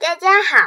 [0.00, 0.58] 大家好，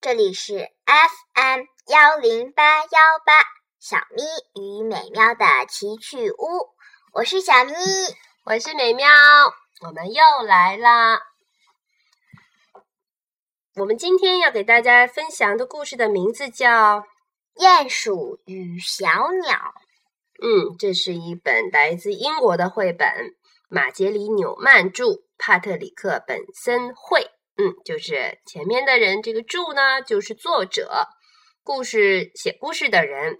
[0.00, 2.88] 这里是 FM 幺零八幺
[3.26, 3.40] 八
[3.80, 4.22] 小咪
[4.54, 6.70] 与美妙的奇趣屋，
[7.12, 7.74] 我是小咪，
[8.44, 9.08] 我是美妙，
[9.80, 11.20] 我们又来啦。
[13.74, 17.00] 我们今天要给大家分享的故事的名字叫
[17.56, 19.08] 《鼹鼠与小
[19.42, 19.56] 鸟》。
[20.40, 23.34] 嗯，这是一本来自英国的绘本，
[23.68, 27.28] 马杰里纽曼著，帕特里克本森绘。
[27.60, 31.08] 嗯，就是前面的人，这个著呢就是作者，
[31.64, 33.38] 故事写故事的人，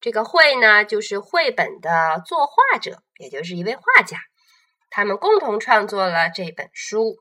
[0.00, 4.20] 这个绘呢就是绘本的作画者，也就是一位画家，
[4.90, 7.16] 他们共同创作了这本书。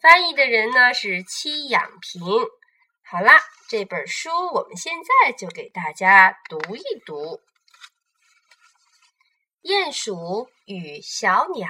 [0.00, 2.22] 翻译的人呢是戚养平。
[3.02, 7.40] 好啦，这本书我们现在就给大家读一读。
[9.62, 11.68] 鼹鼠与小鸟。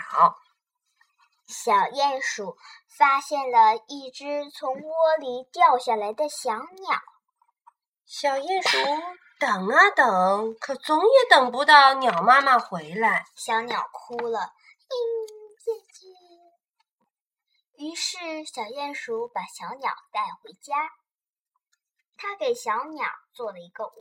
[1.46, 2.56] 小鼹鼠
[2.96, 6.98] 发现了一只从窝里掉下来的小鸟。
[8.06, 8.78] 小鼹鼠
[9.38, 13.24] 等啊等，可总也等不到鸟妈妈回来。
[13.36, 14.94] 小鸟哭了，嘤，
[15.58, 16.08] 姐姐。
[17.76, 20.90] 于是小鼹鼠把小鸟带回家，
[22.16, 23.92] 它给小鸟做了一个窝。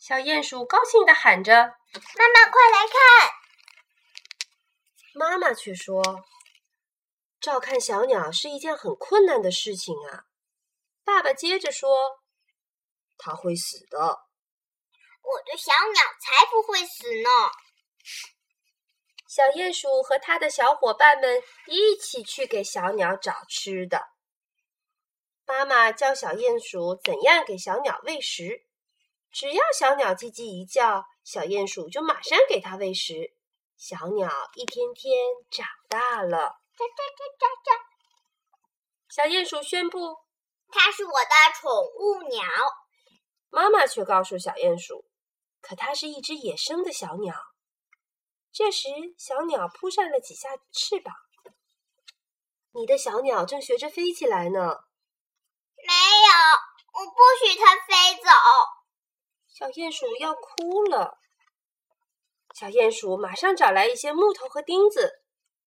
[0.00, 3.30] 小鼹鼠高兴地喊着：“妈妈，快来看！”
[5.14, 6.02] 妈妈却说
[7.42, 10.24] ：“照看小鸟是一件很困难的事情啊。”
[11.04, 11.90] 爸爸接着说
[13.18, 13.98] ：“它会死的。”
[15.24, 17.30] 我的小鸟才不会死呢！
[19.28, 24.08] 小鼹鼠和他的小伙伴们一起去给小鸟找吃的。
[25.46, 28.66] 妈妈教小鼹鼠怎样给小鸟喂食，
[29.30, 33.34] 只要小鸟叽叽一叫，小鼹鼠就马上给它喂食。
[33.76, 35.16] 小鸟一天天
[35.50, 37.78] 长大了，喳喳喳喳喳。
[39.08, 40.16] 小鼹鼠宣布
[40.68, 42.44] ：“它是我的宠物鸟。”
[43.50, 45.04] 妈妈却告诉小鼹鼠
[45.60, 47.34] ：“可它是一只野生的小鸟。”
[48.52, 48.88] 这时，
[49.18, 51.14] 小鸟扑扇了几下翅膀。
[52.72, 54.60] 你的小鸟正学着飞起来呢。
[55.84, 56.32] 没有，
[56.92, 58.30] 我不许它飞走。
[59.46, 61.18] 小鼹鼠要哭了。
[62.54, 65.21] 小鼹鼠马上找来一些木头和钉子，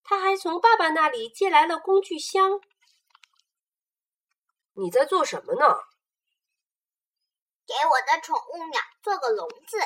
[0.05, 2.61] 他还从爸爸那里借来了工具箱。
[4.75, 5.65] 你在做什么呢？
[7.65, 9.77] 给我的宠物鸟做个笼子。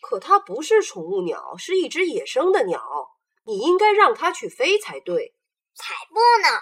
[0.00, 3.16] 可它不是宠物鸟，是一只野生的鸟。
[3.44, 5.36] 你应该让它去飞才对。
[5.74, 6.60] 才不呢！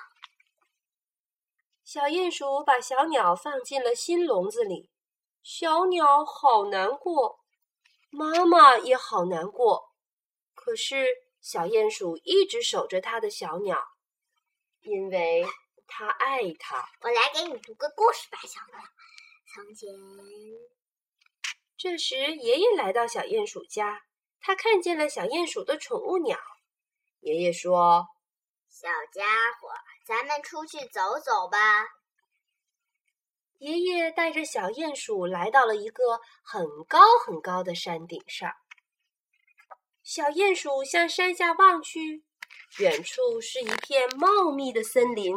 [1.83, 4.91] 小鼹鼠把小鸟放进了新笼子里，
[5.43, 7.41] 小鸟好难过。
[8.11, 9.95] 妈妈也好难过，
[10.55, 11.06] 可是
[11.47, 13.81] 小鼹鼠一直守着它的小鸟，
[14.81, 15.47] 因为
[15.87, 16.84] 它爱它。
[17.03, 18.83] 我来给你读个故事吧，小鸟。
[19.55, 19.89] 从前，
[21.77, 24.03] 这时爷爷来到小鼹鼠家，
[24.41, 26.37] 他看见了小鼹鼠的宠物鸟。
[27.21, 28.09] 爷爷说
[28.69, 29.23] ：“小家
[29.61, 29.69] 伙，
[30.05, 31.59] 咱们出去走走吧。”
[33.59, 38.53] 爷爷带着小鼹鼠来到了一个很高很高的山顶上。
[40.06, 42.22] 小鼹鼠向山下望去，
[42.78, 45.34] 远处是一片茂密的森林，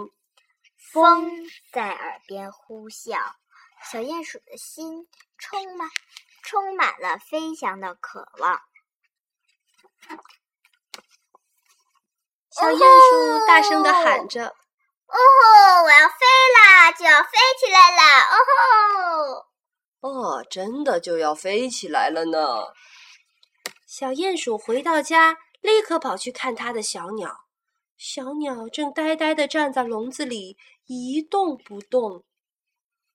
[0.94, 1.32] 风
[1.74, 3.18] 在耳边呼啸。
[3.92, 5.08] 小鼹鼠的心
[5.40, 5.90] 充满
[6.44, 8.62] 充满了飞翔的渴望。
[12.52, 14.50] 小鼹鼠大声的喊着。
[14.50, 15.84] 哦吼！
[15.86, 16.16] 我要飞
[16.56, 18.22] 啦，就要飞起来啦！
[18.22, 18.36] 哦
[20.02, 20.10] 吼！
[20.12, 22.72] 哦，真的就要飞起来了呢。
[23.90, 27.46] 小鼹鼠回到家，立刻跑去看它的小鸟。
[27.98, 32.24] 小鸟正呆呆地站在笼子里，一动不动。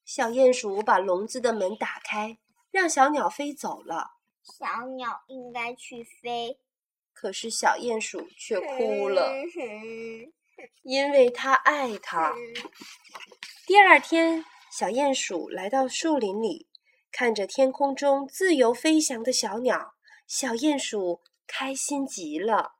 [0.04, 2.38] 小鼹鼠把笼子的门打开，
[2.72, 4.16] 让小鸟飞走了。
[4.42, 6.58] 小鸟应该去飞，
[7.12, 9.30] 可是小鼹鼠却哭了。
[10.82, 12.34] 因为它爱它。
[13.64, 16.66] 第二天，小鼹鼠来到树林里，
[17.12, 19.93] 看着天空中自由飞翔的小鸟，
[20.26, 22.72] 小鼹鼠开心极了。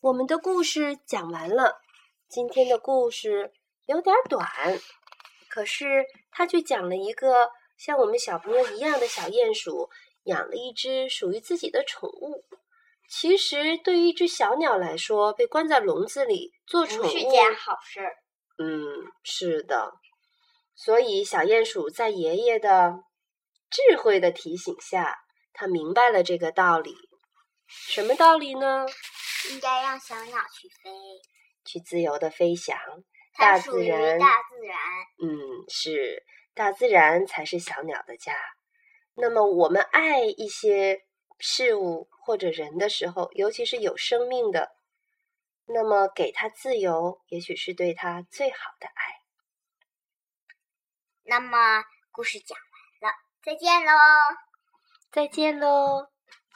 [0.00, 1.80] 我们的故事讲完了。
[2.28, 3.52] 今天的故事
[3.86, 4.46] 有点短，
[5.48, 9.88] 可是它却讲了一个像我们小朋友一样的小鼹鼠，
[10.24, 12.44] 养了一只属于自己的宠物。
[13.08, 18.00] 其实，对于一只小鸟来说，被关在笼子里做宠物是件好事。
[18.58, 18.82] 嗯，
[19.22, 19.94] 是的。
[20.74, 23.04] 所以，小鼹鼠在爷爷的
[23.70, 25.18] 智慧的提醒下，
[25.52, 26.94] 他明白了这个道理。
[27.66, 28.86] 什么道理呢？
[29.50, 30.90] 应该让小鸟去飞。
[31.64, 32.78] 去自由的飞翔。
[33.32, 34.78] 它大属于自然，大自然。
[35.20, 36.24] 嗯，是
[36.54, 38.32] 大自然才是小鸟的家。
[39.14, 41.04] 那么，我们爱一些
[41.38, 44.70] 事物或者人的时候，尤其是有生命的，
[45.66, 49.20] 那么给他自由，也许是对他最好的爱。
[51.24, 52.56] 那么故事讲
[53.46, 53.92] 再见喽。
[55.12, 56.15] 再见喽。